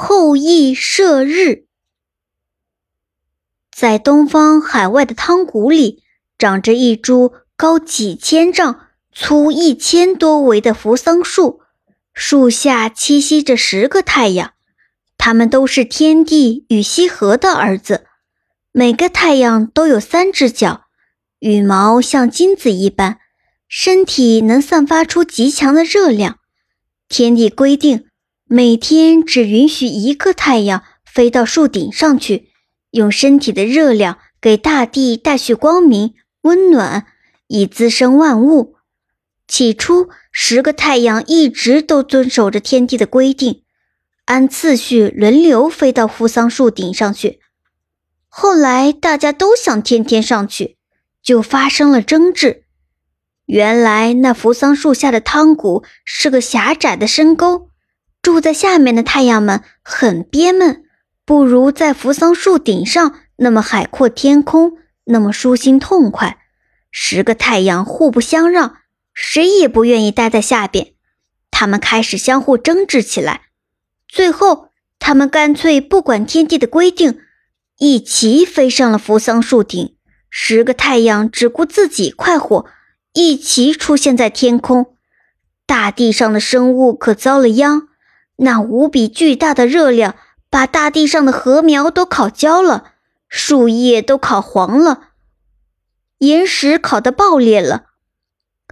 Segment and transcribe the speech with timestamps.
[0.00, 1.66] 后羿射日，
[3.76, 6.04] 在东方海外的汤谷里，
[6.38, 11.62] 长着一株高几千丈、粗一千多围的扶桑树，
[12.14, 14.52] 树下栖息着十个太阳，
[15.16, 18.06] 他们都是天帝与羲和的儿子。
[18.70, 20.82] 每个太阳都有三只脚，
[21.40, 23.18] 羽毛像金子一般，
[23.66, 26.38] 身体能散发出极强的热量。
[27.08, 28.07] 天帝规定。
[28.50, 32.48] 每天只允许一个太阳飞到树顶上去，
[32.92, 37.04] 用身体的热量给大地带去光明、温暖，
[37.48, 38.76] 以滋生万物。
[39.46, 43.64] 起初，十个太阳一直都遵守着天地的规定，
[44.24, 47.40] 按次序轮流飞到扶桑树顶上去。
[48.28, 50.78] 后来，大家都想天天上去，
[51.22, 52.64] 就发生了争执。
[53.44, 57.67] 原来，那扶桑树下的汤谷是个狭窄的深沟。
[58.22, 60.84] 住在下面的太阳们很憋闷，
[61.24, 66.38] 不如在扶桑树顶上那么海阔天空，那么舒心痛快。
[66.90, 68.76] 十个太阳互不相让，
[69.14, 70.94] 谁也不愿意待在下边。
[71.50, 73.42] 他们开始相互争执起来。
[74.08, 77.20] 最后，他们干脆不管天地的规定，
[77.78, 79.96] 一齐飞上了扶桑树顶。
[80.30, 82.66] 十个太阳只顾自己快活，
[83.12, 84.94] 一齐出现在天空。
[85.66, 87.87] 大地上的生物可遭了殃。
[88.40, 90.14] 那无比巨大的热量
[90.48, 92.92] 把大地上的禾苗都烤焦了，
[93.28, 95.08] 树叶都烤黄了，
[96.18, 97.86] 岩石烤得爆裂了，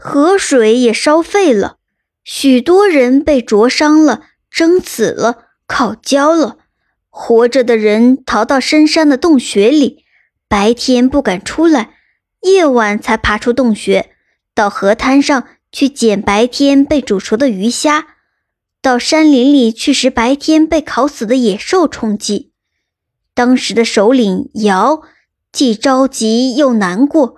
[0.00, 1.78] 河水也烧沸了，
[2.22, 6.58] 许多人被灼伤了，蒸死了，烤焦了。
[7.10, 10.04] 活着的人逃到深山的洞穴里，
[10.48, 11.94] 白天不敢出来，
[12.42, 14.14] 夜晚才爬出洞穴，
[14.54, 18.15] 到河滩上去捡白天被煮熟的鱼虾。
[18.86, 22.52] 到山林里去时，白天被烤死的野兽充饥。
[23.34, 25.02] 当时的首领尧
[25.50, 27.34] 既着急又难过，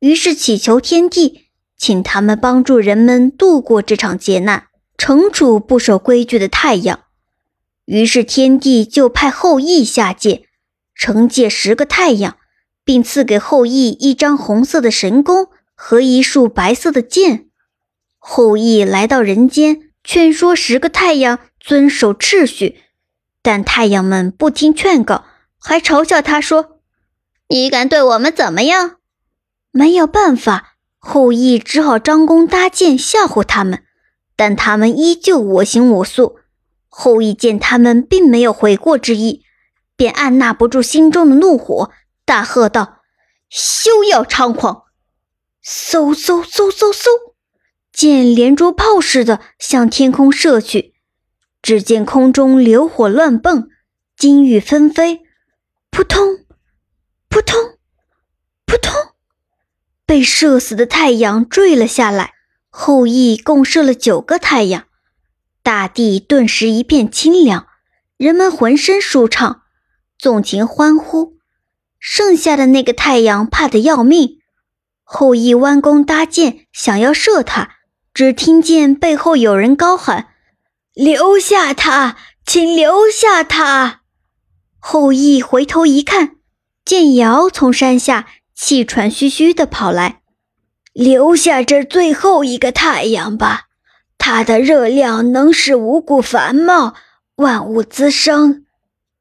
[0.00, 4.64] 于是祈求天帝，请他们帮助人们度过这场劫难，
[4.96, 6.98] 惩处不守规矩的太阳。
[7.84, 10.46] 于是天帝就派后羿下界，
[11.00, 12.38] 惩戒十个太阳，
[12.84, 15.46] 并赐给后羿一张红色的神弓
[15.76, 17.46] 和一束白色的箭。
[18.18, 19.87] 后羿来到人间。
[20.08, 22.80] 劝说十个太阳遵守秩序，
[23.42, 25.26] 但太阳们不听劝告，
[25.60, 26.80] 还嘲笑他说
[27.50, 28.96] ：“你敢对我们怎么样？”
[29.70, 33.84] 没有办法，后羿只好张弓搭箭吓唬他们，
[34.34, 36.38] 但他们依旧我行我素。
[36.88, 39.42] 后羿见他们并没有悔过之意，
[39.94, 41.90] 便按捺不住心中的怒火，
[42.24, 43.02] 大喝道
[43.50, 44.84] ：“休要猖狂！”
[45.62, 47.34] 嗖嗖嗖嗖嗖。
[47.98, 50.94] 箭连珠炮似的向天空射去，
[51.60, 53.70] 只见空中流火乱蹦，
[54.16, 55.22] 金玉纷飞，
[55.90, 56.44] 扑通，
[57.28, 57.58] 扑通，
[58.64, 58.94] 扑通，
[60.06, 62.34] 被射死的太阳坠了下来。
[62.68, 64.86] 后羿共射了九个太阳，
[65.64, 67.66] 大地顿时一片清凉，
[68.16, 69.62] 人们浑身舒畅，
[70.16, 71.36] 纵情欢呼。
[71.98, 74.38] 剩下的那个太阳怕得要命，
[75.02, 77.77] 后羿弯弓搭箭，想要射他。
[78.18, 80.30] 只听见背后有人高喊
[80.92, 84.00] ：“留下他，请留下他！”
[84.80, 86.34] 后羿回头一看，
[86.84, 90.22] 见尧从山下气喘吁吁地跑来
[90.92, 93.66] ：“留下这最后一个太阳吧，
[94.18, 96.94] 它的热量能使五谷繁茂，
[97.36, 98.64] 万物滋生。”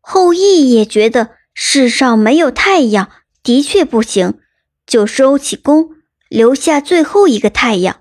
[0.00, 3.10] 后羿也觉得世上没有太阳
[3.42, 4.38] 的确不行，
[4.86, 5.90] 就收起弓，
[6.30, 7.98] 留下最后一个太阳。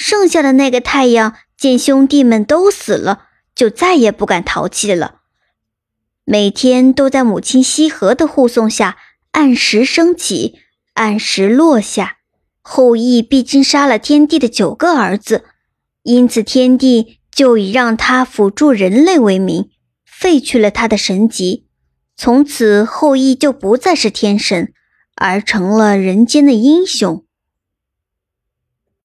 [0.00, 5.16] 剩下的那个太阳见兄弟们都死了，就再也不敢淘气了。
[6.24, 8.96] 每天都在母亲羲和的护送下，
[9.32, 10.60] 按时升起，
[10.94, 12.18] 按时落下。
[12.62, 15.46] 后羿毕竟杀了天帝的九个儿子，
[16.04, 19.68] 因此天帝就以让他辅助人类为名，
[20.06, 21.66] 废去了他的神级。
[22.16, 24.72] 从此，后羿就不再是天神，
[25.16, 27.24] 而成了人间的英雄。